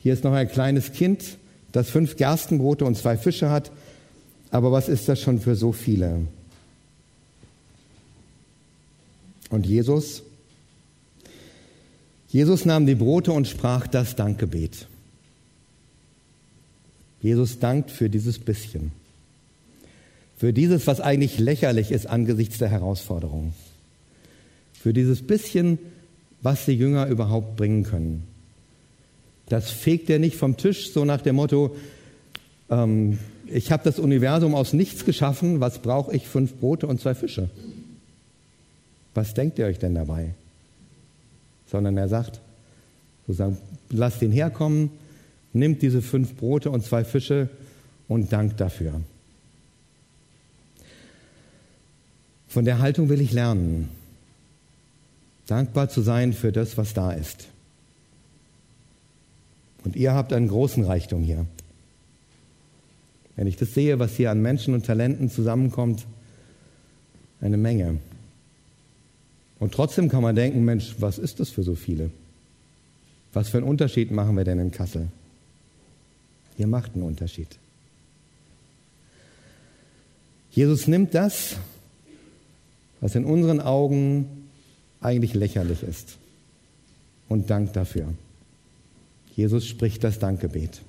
Hier 0.02 0.12
ist 0.12 0.22
noch 0.22 0.34
ein 0.34 0.50
kleines 0.50 0.92
Kind, 0.92 1.38
das 1.72 1.88
fünf 1.88 2.16
Gerstenbrote 2.16 2.84
und 2.84 2.98
zwei 2.98 3.16
Fische 3.16 3.48
hat. 3.48 3.72
Aber 4.50 4.70
was 4.70 4.90
ist 4.90 5.08
das 5.08 5.18
schon 5.18 5.40
für 5.40 5.56
so 5.56 5.72
viele? 5.72 6.26
Und 9.48 9.64
Jesus? 9.64 10.22
Jesus 12.28 12.66
nahm 12.66 12.84
die 12.84 12.94
Brote 12.94 13.32
und 13.32 13.48
sprach 13.48 13.86
das 13.86 14.14
Dankgebet. 14.14 14.86
Jesus 17.20 17.58
dankt 17.58 17.90
für 17.90 18.08
dieses 18.08 18.38
bisschen. 18.38 18.92
Für 20.36 20.52
dieses, 20.52 20.86
was 20.86 21.00
eigentlich 21.00 21.38
lächerlich 21.38 21.90
ist 21.90 22.06
angesichts 22.06 22.58
der 22.58 22.68
Herausforderung. 22.68 23.52
Für 24.72 24.92
dieses 24.92 25.26
bisschen, 25.26 25.78
was 26.42 26.64
die 26.64 26.72
Jünger 26.72 27.06
überhaupt 27.06 27.56
bringen 27.56 27.82
können. 27.82 28.22
Das 29.48 29.70
fegt 29.70 30.10
er 30.10 30.18
nicht 30.18 30.36
vom 30.36 30.56
Tisch, 30.56 30.92
so 30.92 31.04
nach 31.04 31.22
dem 31.22 31.36
Motto, 31.36 31.74
ähm, 32.70 33.18
ich 33.46 33.72
habe 33.72 33.82
das 33.82 33.98
Universum 33.98 34.54
aus 34.54 34.72
nichts 34.72 35.04
geschaffen, 35.04 35.60
was 35.60 35.78
brauche 35.78 36.14
ich? 36.14 36.28
Fünf 36.28 36.54
Brote 36.54 36.86
und 36.86 37.00
zwei 37.00 37.14
Fische. 37.14 37.48
Was 39.14 39.34
denkt 39.34 39.58
ihr 39.58 39.66
euch 39.66 39.78
denn 39.78 39.94
dabei? 39.94 40.34
Sondern 41.66 41.96
er 41.96 42.08
sagt, 42.08 42.40
sozusagen, 43.26 43.58
lasst 43.90 44.22
ihn 44.22 44.32
herkommen, 44.32 44.90
nimmt 45.58 45.82
diese 45.82 46.02
fünf 46.02 46.34
Brote 46.34 46.70
und 46.70 46.84
zwei 46.84 47.04
Fische 47.04 47.48
und 48.08 48.32
dankt 48.32 48.60
dafür. 48.60 49.00
Von 52.48 52.64
der 52.64 52.78
Haltung 52.78 53.08
will 53.08 53.20
ich 53.20 53.32
lernen, 53.32 53.88
dankbar 55.46 55.88
zu 55.88 56.00
sein 56.00 56.32
für 56.32 56.50
das, 56.50 56.76
was 56.78 56.94
da 56.94 57.12
ist. 57.12 57.48
Und 59.84 59.96
ihr 59.96 60.12
habt 60.12 60.32
einen 60.32 60.48
großen 60.48 60.84
Reichtum 60.84 61.22
hier. 61.22 61.46
Wenn 63.36 63.46
ich 63.46 63.56
das 63.56 63.74
sehe, 63.74 63.98
was 63.98 64.16
hier 64.16 64.30
an 64.30 64.42
Menschen 64.42 64.74
und 64.74 64.86
Talenten 64.86 65.30
zusammenkommt, 65.30 66.06
eine 67.40 67.56
Menge. 67.56 67.98
Und 69.60 69.72
trotzdem 69.72 70.08
kann 70.08 70.22
man 70.22 70.34
denken, 70.34 70.64
Mensch, 70.64 70.96
was 70.98 71.18
ist 71.18 71.38
das 71.38 71.50
für 71.50 71.62
so 71.62 71.74
viele? 71.74 72.10
Was 73.32 73.50
für 73.50 73.58
einen 73.58 73.66
Unterschied 73.66 74.10
machen 74.10 74.36
wir 74.36 74.44
denn 74.44 74.58
in 74.58 74.72
Kassel? 74.72 75.08
Ihr 76.58 76.66
macht 76.66 76.94
einen 76.94 77.04
Unterschied. 77.04 77.48
Jesus 80.50 80.88
nimmt 80.88 81.14
das, 81.14 81.56
was 83.00 83.14
in 83.14 83.24
unseren 83.24 83.60
Augen 83.60 84.48
eigentlich 85.00 85.34
lächerlich 85.34 85.82
ist, 85.82 86.18
und 87.28 87.48
dankt 87.48 87.76
dafür. 87.76 88.12
Jesus 89.36 89.66
spricht 89.66 90.02
das 90.02 90.18
Dankgebet. 90.18 90.80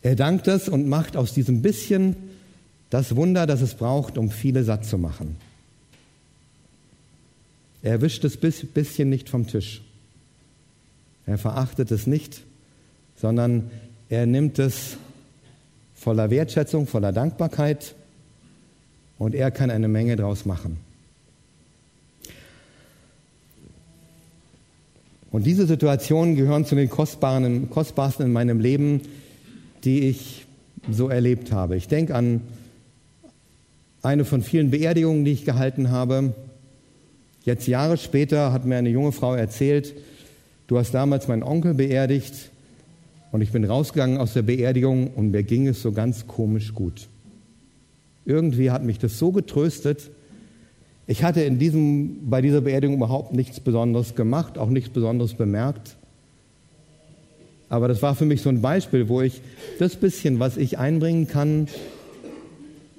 Er 0.00 0.16
dankt 0.16 0.48
es 0.48 0.68
und 0.68 0.88
macht 0.88 1.16
aus 1.16 1.34
diesem 1.34 1.60
bisschen 1.60 2.16
das 2.88 3.14
Wunder, 3.14 3.46
das 3.46 3.60
es 3.60 3.74
braucht, 3.74 4.16
um 4.16 4.30
viele 4.30 4.64
satt 4.64 4.86
zu 4.86 4.96
machen. 4.96 5.36
Er 7.82 8.00
wischt 8.00 8.24
das 8.24 8.36
bisschen 8.36 9.10
nicht 9.10 9.28
vom 9.28 9.46
Tisch. 9.46 9.82
Er 11.26 11.38
verachtet 11.38 11.90
es 11.90 12.06
nicht, 12.06 12.42
sondern 13.22 13.70
er 14.08 14.26
nimmt 14.26 14.58
es 14.58 14.96
voller 15.94 16.28
Wertschätzung, 16.28 16.88
voller 16.88 17.12
Dankbarkeit 17.12 17.94
und 19.16 19.36
er 19.36 19.52
kann 19.52 19.70
eine 19.70 19.86
Menge 19.86 20.16
draus 20.16 20.44
machen. 20.44 20.78
Und 25.30 25.46
diese 25.46 25.68
Situationen 25.68 26.34
gehören 26.34 26.64
zu 26.64 26.74
den 26.74 26.90
kostbaren, 26.90 27.70
kostbarsten 27.70 28.26
in 28.26 28.32
meinem 28.32 28.58
Leben, 28.58 29.02
die 29.84 30.08
ich 30.08 30.44
so 30.90 31.08
erlebt 31.08 31.52
habe. 31.52 31.76
Ich 31.76 31.86
denke 31.86 32.16
an 32.16 32.40
eine 34.02 34.24
von 34.24 34.42
vielen 34.42 34.72
Beerdigungen, 34.72 35.24
die 35.24 35.30
ich 35.30 35.44
gehalten 35.44 35.90
habe. 35.90 36.34
Jetzt 37.44 37.68
Jahre 37.68 37.98
später 37.98 38.52
hat 38.52 38.66
mir 38.66 38.78
eine 38.78 38.90
junge 38.90 39.12
Frau 39.12 39.36
erzählt, 39.36 39.94
du 40.66 40.76
hast 40.76 40.92
damals 40.92 41.28
meinen 41.28 41.44
Onkel 41.44 41.74
beerdigt 41.74 42.50
und 43.32 43.40
ich 43.40 43.50
bin 43.50 43.64
rausgegangen 43.64 44.18
aus 44.18 44.34
der 44.34 44.42
Beerdigung 44.42 45.08
und 45.08 45.30
mir 45.30 45.42
ging 45.42 45.66
es 45.66 45.82
so 45.82 45.90
ganz 45.90 46.26
komisch 46.26 46.74
gut. 46.74 47.08
Irgendwie 48.26 48.70
hat 48.70 48.84
mich 48.84 48.98
das 48.98 49.18
so 49.18 49.32
getröstet. 49.32 50.10
Ich 51.06 51.24
hatte 51.24 51.40
in 51.40 51.58
diesem, 51.58 52.28
bei 52.28 52.42
dieser 52.42 52.60
Beerdigung 52.60 52.96
überhaupt 52.96 53.32
nichts 53.32 53.58
Besonderes 53.58 54.14
gemacht, 54.14 54.58
auch 54.58 54.68
nichts 54.68 54.90
Besonderes 54.90 55.34
bemerkt. 55.34 55.96
Aber 57.70 57.88
das 57.88 58.02
war 58.02 58.14
für 58.14 58.26
mich 58.26 58.42
so 58.42 58.50
ein 58.50 58.60
Beispiel, 58.60 59.08
wo 59.08 59.22
ich 59.22 59.40
das 59.78 59.96
bisschen, 59.96 60.38
was 60.38 60.58
ich 60.58 60.78
einbringen 60.78 61.26
kann, 61.26 61.68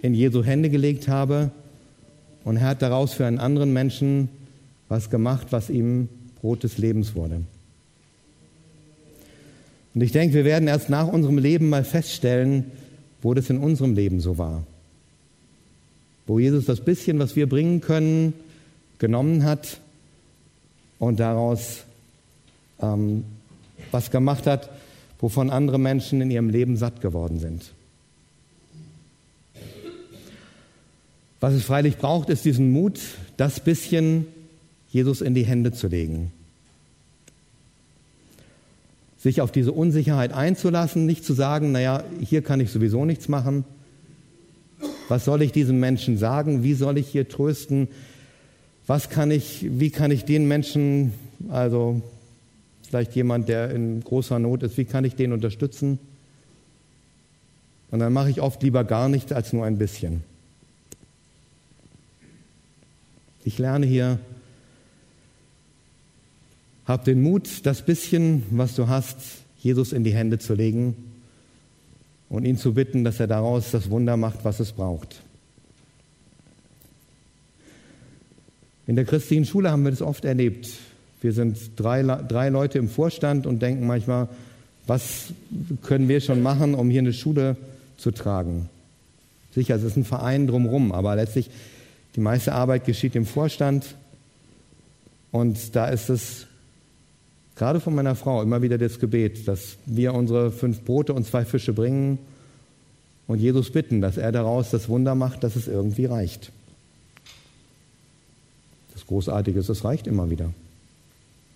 in 0.01 0.15
Jesu 0.15 0.43
Hände 0.43 0.71
gelegt 0.71 1.07
habe. 1.07 1.51
Und 2.43 2.57
er 2.57 2.69
hat 2.69 2.81
daraus 2.81 3.13
für 3.13 3.27
einen 3.27 3.37
anderen 3.37 3.71
Menschen 3.71 4.29
was 4.89 5.11
gemacht, 5.11 5.47
was 5.51 5.69
ihm 5.69 6.09
Brot 6.41 6.63
des 6.63 6.79
Lebens 6.79 7.15
wurde. 7.15 7.41
Und 9.95 10.01
ich 10.01 10.11
denke, 10.11 10.33
wir 10.33 10.45
werden 10.45 10.67
erst 10.67 10.89
nach 10.89 11.07
unserem 11.07 11.37
Leben 11.37 11.69
mal 11.69 11.83
feststellen, 11.83 12.65
wo 13.21 13.33
das 13.33 13.49
in 13.49 13.57
unserem 13.57 13.93
Leben 13.93 14.19
so 14.19 14.37
war. 14.37 14.63
Wo 16.25 16.39
Jesus 16.39 16.65
das 16.65 16.81
bisschen, 16.81 17.19
was 17.19 17.35
wir 17.35 17.47
bringen 17.47 17.81
können, 17.81 18.33
genommen 18.97 19.43
hat 19.43 19.79
und 20.99 21.19
daraus 21.19 21.83
ähm, 22.81 23.23
was 23.91 24.09
gemacht 24.11 24.47
hat, 24.47 24.69
wovon 25.19 25.49
andere 25.49 25.79
Menschen 25.79 26.21
in 26.21 26.31
ihrem 26.31 26.49
Leben 26.49 26.77
satt 26.77 27.01
geworden 27.01 27.39
sind. 27.39 27.71
Was 31.39 31.53
es 31.53 31.63
freilich 31.63 31.97
braucht, 31.97 32.29
ist 32.29 32.45
diesen 32.45 32.71
Mut, 32.71 32.99
das 33.35 33.59
bisschen 33.59 34.27
Jesus 34.89 35.21
in 35.21 35.33
die 35.33 35.45
Hände 35.45 35.73
zu 35.73 35.87
legen. 35.87 36.31
Sich 39.23 39.39
auf 39.39 39.53
diese 39.53 39.71
Unsicherheit 39.71 40.33
einzulassen, 40.33 41.05
nicht 41.05 41.23
zu 41.23 41.33
sagen, 41.33 41.71
naja, 41.71 42.03
hier 42.21 42.41
kann 42.41 42.59
ich 42.59 42.71
sowieso 42.71 43.05
nichts 43.05 43.29
machen. 43.29 43.63
Was 45.07 45.23
soll 45.23 45.41
ich 45.41 45.53
diesem 45.53 45.79
Menschen 45.79 46.17
sagen? 46.17 46.61
Wie 46.61 46.73
soll 46.73 46.97
ich 46.97 47.07
hier 47.07 47.29
trösten? 47.29 47.87
Was 48.85 49.09
kann 49.09 49.31
ich, 49.31 49.65
wie 49.79 49.91
kann 49.91 50.11
ich 50.11 50.25
den 50.25 50.47
Menschen 50.47 51.13
also 51.49 52.01
vielleicht 52.87 53.15
jemand, 53.15 53.47
der 53.47 53.71
in 53.71 54.03
großer 54.03 54.39
Not 54.39 54.61
ist, 54.61 54.77
wie 54.77 54.85
kann 54.85 55.05
ich 55.05 55.15
den 55.15 55.33
unterstützen? 55.33 55.99
Und 57.91 57.99
dann 57.99 58.11
mache 58.11 58.29
ich 58.29 58.41
oft 58.41 58.61
lieber 58.61 58.83
gar 58.83 59.07
nichts 59.07 59.31
als 59.31 59.53
nur 59.53 59.65
ein 59.65 59.77
bisschen. 59.77 60.23
Ich 63.45 63.57
lerne 63.57 63.85
hier, 63.85 64.19
hab 66.85 67.05
den 67.05 67.21
Mut, 67.21 67.65
das 67.65 67.85
bisschen, 67.85 68.43
was 68.51 68.75
du 68.75 68.87
hast, 68.87 69.17
Jesus 69.59 69.93
in 69.93 70.03
die 70.03 70.13
Hände 70.13 70.39
zu 70.39 70.53
legen 70.53 70.95
und 72.29 72.45
ihn 72.45 72.57
zu 72.57 72.73
bitten, 72.73 73.03
dass 73.03 73.19
er 73.19 73.27
daraus 73.27 73.71
das 73.71 73.89
Wunder 73.89 74.17
macht, 74.17 74.39
was 74.43 74.59
es 74.59 74.73
braucht. 74.73 75.21
In 78.85 78.97
der 78.97 79.05
christlichen 79.05 79.45
Schule 79.45 79.71
haben 79.71 79.83
wir 79.83 79.91
das 79.91 80.01
oft 80.01 80.25
erlebt. 80.25 80.67
Wir 81.21 81.31
sind 81.31 81.57
drei, 81.77 82.03
drei 82.03 82.49
Leute 82.49 82.79
im 82.79 82.89
Vorstand 82.89 83.47
und 83.47 83.61
denken 83.61 83.87
manchmal, 83.87 84.27
was 84.85 85.27
können 85.83 86.09
wir 86.09 86.19
schon 86.19 86.41
machen, 86.41 86.75
um 86.75 86.89
hier 86.89 86.99
eine 86.99 87.13
Schule 87.13 87.55
zu 87.95 88.11
tragen? 88.11 88.67
Sicher, 89.55 89.75
es 89.75 89.83
ist 89.83 89.95
ein 89.95 90.03
Verein 90.03 90.47
drumherum, 90.47 90.91
aber 90.91 91.15
letztlich 91.15 91.49
die 92.17 92.19
meiste 92.19 92.51
Arbeit 92.51 92.85
geschieht 92.85 93.15
im 93.15 93.25
Vorstand. 93.25 93.95
Und 95.31 95.75
da 95.77 95.87
ist 95.87 96.09
es 96.09 96.47
gerade 97.55 97.79
von 97.79 97.95
meiner 97.95 98.15
Frau 98.15 98.41
immer 98.41 98.61
wieder 98.61 98.77
das 98.77 98.99
Gebet, 98.99 99.47
dass 99.47 99.77
wir 99.85 100.13
unsere 100.13 100.51
fünf 100.51 100.81
Brote 100.81 101.13
und 101.13 101.25
zwei 101.25 101.45
Fische 101.45 101.73
bringen 101.73 102.19
und 103.27 103.39
Jesus 103.39 103.71
bitten, 103.71 104.01
dass 104.01 104.17
er 104.17 104.31
daraus 104.31 104.69
das 104.71 104.89
Wunder 104.89 105.15
macht, 105.15 105.43
dass 105.43 105.55
es 105.55 105.67
irgendwie 105.67 106.05
reicht. 106.05 106.51
Das 108.93 109.05
Großartige 109.07 109.59
ist, 109.59 109.69
es 109.69 109.83
reicht 109.83 110.07
immer 110.07 110.29
wieder. 110.29 110.53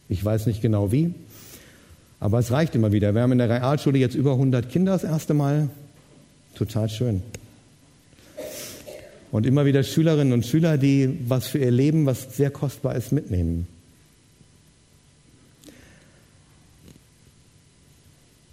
Ich 0.09 0.23
weiß 0.23 0.47
nicht 0.47 0.61
genau 0.61 0.91
wie, 0.91 1.13
aber 2.19 2.39
es 2.39 2.51
reicht 2.51 2.75
immer 2.75 2.91
wieder. 2.91 3.13
Wir 3.13 3.21
haben 3.21 3.33
in 3.33 3.37
der 3.37 3.49
Realschule 3.49 3.97
jetzt 3.97 4.15
über 4.15 4.33
100 4.33 4.69
Kinder 4.69 4.93
das 4.93 5.03
erste 5.03 5.33
Mal. 5.33 5.69
Total 6.55 6.89
schön. 6.89 7.21
Und 9.31 9.45
immer 9.45 9.65
wieder 9.65 9.83
Schülerinnen 9.83 10.33
und 10.33 10.45
Schüler, 10.45 10.77
die 10.77 11.19
was 11.27 11.47
für 11.47 11.59
ihr 11.59 11.71
Leben, 11.71 12.05
was 12.05 12.35
sehr 12.35 12.49
kostbar 12.49 12.95
ist, 12.95 13.11
mitnehmen. 13.11 13.67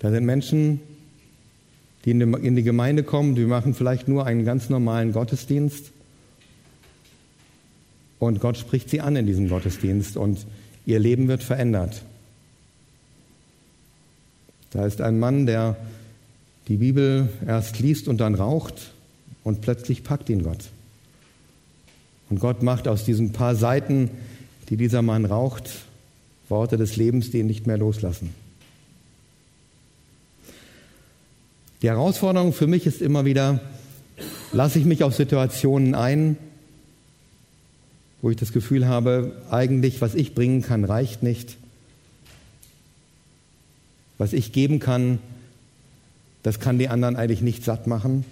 Da 0.04 0.10
sind 0.10 0.26
Menschen, 0.26 0.80
die 2.04 2.10
in 2.10 2.56
die 2.56 2.62
Gemeinde 2.62 3.04
kommen, 3.04 3.34
die 3.34 3.46
machen 3.46 3.72
vielleicht 3.72 4.06
nur 4.06 4.26
einen 4.26 4.44
ganz 4.44 4.68
normalen 4.68 5.12
Gottesdienst 5.12 5.92
und 8.18 8.38
Gott 8.38 8.58
spricht 8.58 8.90
sie 8.90 9.00
an 9.00 9.16
in 9.16 9.24
diesem 9.24 9.48
Gottesdienst 9.48 10.18
und 10.18 10.44
ihr 10.84 10.98
Leben 10.98 11.26
wird 11.26 11.42
verändert. 11.42 12.02
Da 14.72 14.84
ist 14.84 15.00
ein 15.00 15.18
Mann, 15.18 15.46
der 15.46 15.74
die 16.68 16.76
Bibel 16.76 17.30
erst 17.46 17.78
liest 17.78 18.06
und 18.06 18.18
dann 18.18 18.34
raucht 18.34 18.92
und 19.42 19.62
plötzlich 19.62 20.04
packt 20.04 20.28
ihn 20.28 20.42
Gott. 20.42 20.68
Und 22.28 22.40
Gott 22.40 22.62
macht 22.62 22.88
aus 22.88 23.06
diesen 23.06 23.32
paar 23.32 23.54
Seiten, 23.54 24.10
die 24.68 24.76
dieser 24.76 25.00
Mann 25.00 25.24
raucht, 25.24 25.70
Worte 26.50 26.76
des 26.76 26.96
Lebens, 26.96 27.30
die 27.30 27.38
ihn 27.38 27.46
nicht 27.46 27.66
mehr 27.66 27.78
loslassen. 27.78 28.43
Die 31.84 31.90
Herausforderung 31.90 32.54
für 32.54 32.66
mich 32.66 32.86
ist 32.86 33.02
immer 33.02 33.26
wieder, 33.26 33.60
lasse 34.52 34.78
ich 34.78 34.86
mich 34.86 35.04
auf 35.04 35.14
Situationen 35.14 35.94
ein, 35.94 36.38
wo 38.22 38.30
ich 38.30 38.38
das 38.38 38.54
Gefühl 38.54 38.88
habe, 38.88 39.36
eigentlich, 39.50 40.00
was 40.00 40.14
ich 40.14 40.34
bringen 40.34 40.62
kann, 40.62 40.86
reicht 40.86 41.22
nicht. 41.22 41.58
Was 44.16 44.32
ich 44.32 44.52
geben 44.52 44.80
kann, 44.80 45.18
das 46.42 46.58
kann 46.58 46.78
die 46.78 46.88
anderen 46.88 47.16
eigentlich 47.16 47.42
nicht 47.42 47.62
satt 47.62 47.86
machen. 47.86 48.24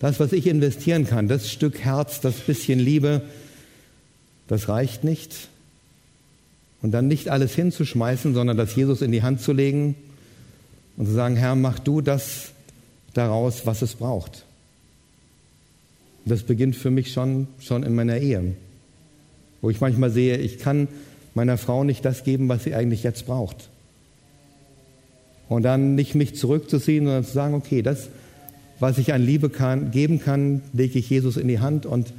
Das, 0.00 0.20
was 0.20 0.34
ich 0.34 0.46
investieren 0.46 1.06
kann, 1.06 1.28
das 1.28 1.50
Stück 1.50 1.78
Herz, 1.78 2.20
das 2.20 2.40
bisschen 2.40 2.78
Liebe, 2.78 3.22
das 4.48 4.68
reicht 4.68 5.02
nicht. 5.02 5.48
Und 6.82 6.90
dann 6.90 7.08
nicht 7.08 7.30
alles 7.30 7.54
hinzuschmeißen, 7.54 8.34
sondern 8.34 8.58
das 8.58 8.76
Jesus 8.76 9.00
in 9.00 9.12
die 9.12 9.22
Hand 9.22 9.40
zu 9.40 9.54
legen 9.54 9.94
und 10.96 11.06
zu 11.06 11.12
sagen, 11.12 11.36
Herr, 11.36 11.54
mach 11.54 11.78
du 11.78 12.00
das 12.00 12.52
daraus, 13.14 13.66
was 13.66 13.82
es 13.82 13.94
braucht. 13.94 14.44
Das 16.24 16.42
beginnt 16.42 16.76
für 16.76 16.90
mich 16.90 17.12
schon, 17.12 17.48
schon 17.58 17.82
in 17.82 17.94
meiner 17.94 18.18
Ehe, 18.18 18.54
wo 19.60 19.70
ich 19.70 19.80
manchmal 19.80 20.10
sehe, 20.10 20.38
ich 20.38 20.58
kann 20.58 20.88
meiner 21.34 21.58
Frau 21.58 21.84
nicht 21.84 22.04
das 22.04 22.24
geben, 22.24 22.48
was 22.48 22.64
sie 22.64 22.74
eigentlich 22.74 23.02
jetzt 23.02 23.26
braucht. 23.26 23.68
Und 25.48 25.62
dann 25.62 25.94
nicht 25.94 26.14
mich 26.14 26.36
zurückzuziehen, 26.36 27.04
sondern 27.04 27.24
zu 27.24 27.32
sagen, 27.32 27.54
okay, 27.54 27.82
das, 27.82 28.08
was 28.80 28.98
ich 28.98 29.12
an 29.12 29.22
Liebe 29.22 29.50
kann, 29.50 29.90
geben 29.90 30.20
kann, 30.20 30.62
lege 30.72 30.98
ich 30.98 31.10
Jesus 31.10 31.36
in 31.36 31.48
die 31.48 31.60
Hand 31.60 31.86
und 31.86 32.12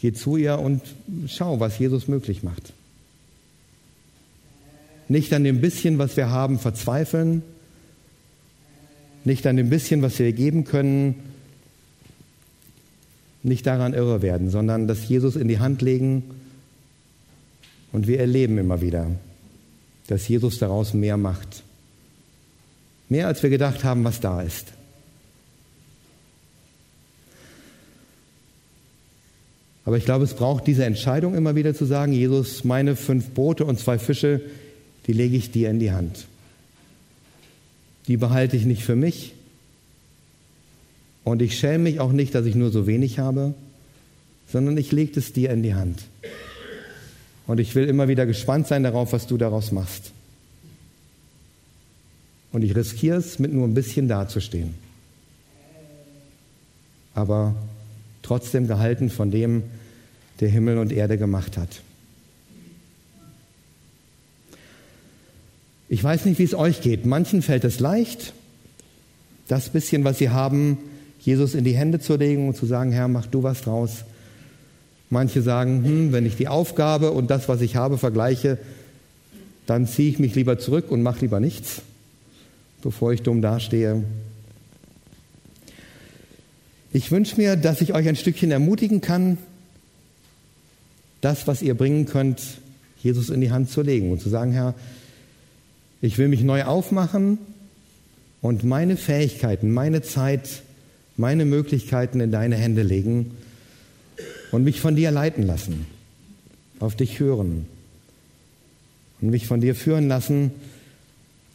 gehe 0.00 0.12
zu 0.12 0.36
ihr 0.36 0.58
und 0.58 0.82
schau, 1.26 1.60
was 1.60 1.78
Jesus 1.78 2.08
möglich 2.08 2.42
macht. 2.42 2.72
Nicht 5.08 5.32
an 5.32 5.44
dem 5.44 5.60
bisschen, 5.60 5.98
was 5.98 6.16
wir 6.16 6.30
haben, 6.30 6.58
verzweifeln, 6.58 7.42
nicht 9.24 9.46
an 9.46 9.56
dem 9.56 9.70
bisschen, 9.70 10.02
was 10.02 10.18
wir 10.18 10.32
geben 10.32 10.64
können, 10.64 11.14
nicht 13.42 13.66
daran 13.66 13.94
irre 13.94 14.22
werden, 14.22 14.50
sondern 14.50 14.86
das 14.86 15.08
Jesus 15.08 15.36
in 15.36 15.48
die 15.48 15.58
Hand 15.58 15.82
legen 15.82 16.22
und 17.92 18.06
wir 18.06 18.20
erleben 18.20 18.58
immer 18.58 18.80
wieder, 18.80 19.10
dass 20.06 20.28
Jesus 20.28 20.58
daraus 20.58 20.94
mehr 20.94 21.16
macht. 21.16 21.62
Mehr 23.08 23.26
als 23.26 23.42
wir 23.42 23.50
gedacht 23.50 23.82
haben, 23.82 24.04
was 24.04 24.20
da 24.20 24.42
ist. 24.42 24.68
Aber 29.84 29.96
ich 29.96 30.04
glaube, 30.04 30.24
es 30.24 30.34
braucht 30.34 30.66
diese 30.66 30.84
Entscheidung 30.84 31.34
immer 31.34 31.56
wieder 31.56 31.74
zu 31.74 31.84
sagen, 31.84 32.12
Jesus, 32.12 32.62
meine 32.64 32.94
fünf 32.94 33.30
Brote 33.30 33.64
und 33.64 33.80
zwei 33.80 33.98
Fische, 33.98 34.40
die 35.06 35.12
lege 35.12 35.36
ich 35.36 35.50
dir 35.50 35.70
in 35.70 35.80
die 35.80 35.90
Hand 35.90 36.26
die 38.10 38.16
behalte 38.16 38.56
ich 38.56 38.64
nicht 38.64 38.82
für 38.82 38.96
mich. 38.96 39.34
Und 41.22 41.40
ich 41.42 41.56
schäme 41.56 41.84
mich 41.84 42.00
auch 42.00 42.10
nicht, 42.10 42.34
dass 42.34 42.44
ich 42.44 42.56
nur 42.56 42.72
so 42.72 42.88
wenig 42.88 43.20
habe, 43.20 43.54
sondern 44.50 44.76
ich 44.76 44.90
lege 44.90 45.20
es 45.20 45.32
dir 45.32 45.50
in 45.50 45.62
die 45.62 45.74
Hand. 45.74 46.02
Und 47.46 47.60
ich 47.60 47.76
will 47.76 47.84
immer 47.84 48.08
wieder 48.08 48.26
gespannt 48.26 48.66
sein 48.66 48.82
darauf, 48.82 49.12
was 49.12 49.28
du 49.28 49.36
daraus 49.36 49.70
machst. 49.70 50.10
Und 52.50 52.62
ich 52.64 52.74
riskiere 52.74 53.18
es, 53.18 53.38
mit 53.38 53.52
nur 53.52 53.64
ein 53.68 53.74
bisschen 53.74 54.08
dazustehen. 54.08 54.74
Aber 57.14 57.54
trotzdem 58.22 58.66
gehalten 58.66 59.08
von 59.08 59.30
dem, 59.30 59.62
der 60.40 60.48
Himmel 60.48 60.78
und 60.78 60.90
Erde 60.90 61.16
gemacht 61.16 61.56
hat. 61.56 61.80
Ich 65.92 66.04
weiß 66.04 66.24
nicht, 66.24 66.38
wie 66.38 66.44
es 66.44 66.54
euch 66.54 66.82
geht. 66.82 67.04
Manchen 67.04 67.42
fällt 67.42 67.64
es 67.64 67.80
leicht, 67.80 68.32
das 69.48 69.70
bisschen, 69.70 70.04
was 70.04 70.18
sie 70.18 70.30
haben, 70.30 70.78
Jesus 71.18 71.56
in 71.56 71.64
die 71.64 71.76
Hände 71.76 71.98
zu 71.98 72.14
legen 72.14 72.46
und 72.46 72.56
zu 72.56 72.64
sagen, 72.64 72.92
Herr, 72.92 73.08
mach 73.08 73.26
du 73.26 73.42
was 73.42 73.62
draus. 73.62 74.04
Manche 75.10 75.42
sagen, 75.42 75.84
hm, 75.84 76.12
wenn 76.12 76.26
ich 76.26 76.36
die 76.36 76.46
Aufgabe 76.46 77.10
und 77.10 77.28
das, 77.28 77.48
was 77.48 77.60
ich 77.60 77.74
habe, 77.74 77.98
vergleiche, 77.98 78.56
dann 79.66 79.88
ziehe 79.88 80.08
ich 80.08 80.20
mich 80.20 80.36
lieber 80.36 80.60
zurück 80.60 80.92
und 80.92 81.02
mache 81.02 81.22
lieber 81.22 81.40
nichts, 81.40 81.82
bevor 82.82 83.12
ich 83.12 83.22
dumm 83.22 83.42
dastehe. 83.42 84.04
Ich 86.92 87.10
wünsche 87.10 87.36
mir, 87.36 87.56
dass 87.56 87.80
ich 87.80 87.94
euch 87.94 88.06
ein 88.06 88.16
Stückchen 88.16 88.52
ermutigen 88.52 89.00
kann, 89.00 89.38
das, 91.20 91.48
was 91.48 91.62
ihr 91.62 91.74
bringen 91.74 92.06
könnt, 92.06 92.40
Jesus 93.02 93.28
in 93.28 93.40
die 93.40 93.50
Hand 93.50 93.70
zu 93.70 93.82
legen 93.82 94.12
und 94.12 94.20
zu 94.20 94.28
sagen, 94.28 94.52
Herr, 94.52 94.76
ich 96.02 96.18
will 96.18 96.28
mich 96.28 96.42
neu 96.42 96.64
aufmachen 96.64 97.38
und 98.40 98.64
meine 98.64 98.96
Fähigkeiten, 98.96 99.70
meine 99.70 100.02
Zeit, 100.02 100.62
meine 101.16 101.44
Möglichkeiten 101.44 102.20
in 102.20 102.32
deine 102.32 102.56
Hände 102.56 102.82
legen 102.82 103.36
und 104.50 104.64
mich 104.64 104.80
von 104.80 104.96
dir 104.96 105.10
leiten 105.10 105.42
lassen, 105.42 105.86
auf 106.78 106.96
dich 106.96 107.20
hören 107.20 107.66
und 109.20 109.30
mich 109.30 109.46
von 109.46 109.60
dir 109.60 109.74
führen 109.74 110.08
lassen, 110.08 110.52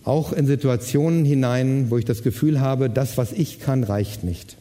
auch 0.04 0.32
in 0.34 0.46
Situationen 0.46 1.26
hinein, 1.26 1.90
wo 1.90 1.98
ich 1.98 2.06
das 2.06 2.22
Gefühl 2.22 2.60
habe, 2.60 2.92
das, 2.92 3.18
was 3.18 3.32
ich 3.32 3.60
kann, 3.60 3.84
reicht 3.84 4.24
nicht. 4.24 4.56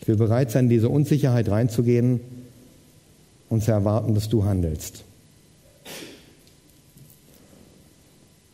Ich 0.00 0.08
will 0.08 0.16
bereit 0.16 0.50
sein, 0.50 0.68
diese 0.68 0.88
Unsicherheit 0.88 1.48
reinzugehen 1.48 2.18
und 3.48 3.62
zu 3.62 3.70
erwarten, 3.70 4.16
dass 4.16 4.28
du 4.28 4.44
handelst. 4.44 5.04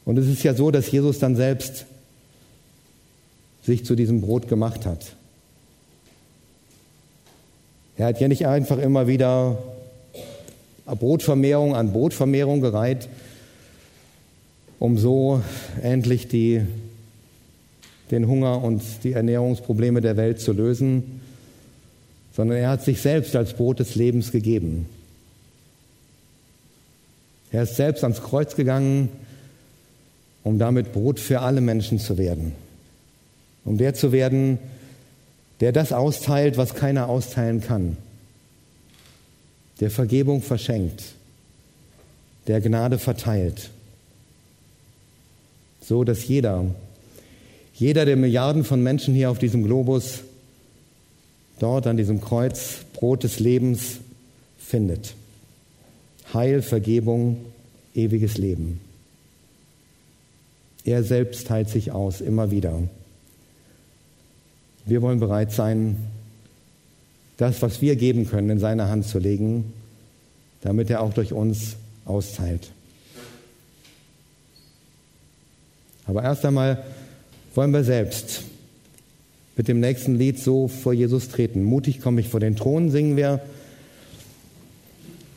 Und 0.09 0.17
es 0.17 0.27
ist 0.27 0.43
ja 0.43 0.55
so, 0.55 0.71
dass 0.71 0.91
Jesus 0.91 1.19
dann 1.19 1.37
selbst 1.37 1.85
sich 3.63 3.85
zu 3.85 3.95
diesem 3.95 4.23
Brot 4.23 4.49
gemacht 4.49 4.87
hat. 4.87 5.13
Er 7.99 8.07
hat 8.07 8.19
ja 8.19 8.27
nicht 8.27 8.47
einfach 8.47 8.79
immer 8.79 9.07
wieder 9.07 9.59
Brotvermehrung 10.87 11.77
an 11.77 11.93
Brotvermehrung 11.93 12.63
gereiht, 12.63 13.07
um 14.79 14.97
so 14.97 15.43
endlich 15.83 16.27
die, 16.27 16.63
den 18.11 18.29
Hunger 18.29 18.65
und 18.65 18.81
die 19.05 19.13
Ernährungsprobleme 19.13 20.01
der 20.01 20.17
Welt 20.17 20.41
zu 20.41 20.55
lösen, 20.55 21.21
sondern 22.35 22.57
er 22.57 22.71
hat 22.71 22.83
sich 22.83 23.03
selbst 23.03 23.37
als 23.37 23.53
Brot 23.53 23.79
des 23.79 23.95
Lebens 23.95 24.33
gegeben. 24.33 24.87
Er 27.53 27.65
ist 27.65 27.77
selbst 27.77 28.05
ans 28.05 28.23
Kreuz 28.23 28.57
gegangen, 28.57 29.11
um 30.45 30.59
damit 30.59 30.93
Brot 30.93 31.21
für 31.21 31.41
alle 31.41 31.61
Menschen 31.61 31.99
zu 31.99 32.19
werden. 32.19 32.53
Um 33.65 33.79
der 33.79 33.95
zu 33.95 34.13
werden, 34.13 34.59
der 35.61 35.73
das 35.73 35.93
austeilt, 35.93 36.57
was 36.57 36.75
keiner 36.75 37.09
austeilen 37.09 37.61
kann. 37.61 37.97
Der 39.81 39.91
Vergebung 39.91 40.43
verschenkt, 40.43 41.03
der 42.47 42.61
Gnade 42.61 42.99
verteilt. 42.99 43.71
So 45.81 46.05
dass 46.05 46.27
jeder, 46.27 46.65
jeder 47.75 48.05
der 48.05 48.17
Milliarden 48.17 48.65
von 48.65 48.83
Menschen 48.83 49.15
hier 49.15 49.31
auf 49.31 49.39
diesem 49.39 49.65
Globus 49.65 50.21
dort 51.59 51.87
an 51.87 51.97
diesem 51.97 52.21
Kreuz 52.21 52.85
Brot 52.93 53.25
des 53.25 53.41
Lebens 53.41 53.99
findet. 54.59 55.15
Heil, 56.33 56.63
Vergebung, 56.63 57.39
ewiges 57.95 58.37
Leben. 58.39 58.81
Er 60.85 61.03
selbst 61.03 61.47
teilt 61.47 61.69
sich 61.69 61.93
aus, 61.93 62.21
immer 62.21 62.51
wieder. 62.51 62.83
Wir 64.87 65.03
wollen 65.03 65.21
bereit 65.21 65.53
sein, 65.53 65.97
das, 67.37 67.63
was 67.63 67.81
wir 67.83 67.97
geben 67.97 68.29
können, 68.29 68.51
in 68.51 68.59
seine 68.59 68.89
Hand 68.89 69.07
zu 69.07 69.19
legen, 69.19 69.73
damit 70.63 70.91
er 70.91 71.03
auch 71.03 71.13
durch 71.13 71.33
uns 71.33 71.77
austeilt. 72.05 72.71
Aber 76.07 76.23
erst 76.23 76.45
einmal 76.45 76.83
wollen 77.55 77.73
wir 77.73 77.85
selbst 77.85 78.45
mit 79.57 79.69
dem 79.69 79.81
nächsten 79.81 80.15
Lied 80.15 80.39
so 80.39 80.69
vor 80.69 80.95
Jesus 80.95 81.29
treten. 81.29 81.65
Mutig 81.65 82.01
komme 82.01 82.21
ich 82.21 82.29
vor 82.29 82.41
den 82.41 82.57
Thron, 82.57 82.91
singen 82.91 83.17
wir. 83.17 83.41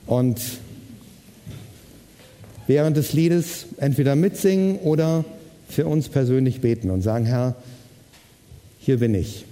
Und 0.06 0.39
während 2.67 2.97
des 2.97 3.13
Liedes 3.13 3.65
entweder 3.78 4.15
mitsingen 4.15 4.78
oder 4.80 5.26
für 5.67 5.86
uns 5.86 6.10
persönlich 6.10 6.62
beten 6.62 6.89
und 6.89 7.02
sagen, 7.02 7.26
Herr, 7.26 7.56
hier 8.80 9.00
bin 9.00 9.15
ich. 9.15 9.45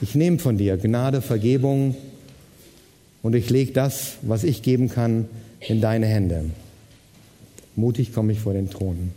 Ich 0.00 0.14
nehme 0.14 0.38
von 0.38 0.56
dir 0.56 0.76
Gnade, 0.76 1.22
Vergebung 1.22 1.96
und 3.22 3.34
ich 3.34 3.50
lege 3.50 3.72
das, 3.72 4.14
was 4.22 4.44
ich 4.44 4.62
geben 4.62 4.88
kann, 4.88 5.28
in 5.60 5.80
deine 5.80 6.06
Hände. 6.06 6.46
Mutig 7.76 8.12
komme 8.12 8.32
ich 8.32 8.40
vor 8.40 8.54
den 8.54 8.70
Thron. 8.70 9.12